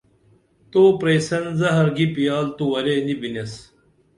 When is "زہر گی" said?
1.59-2.05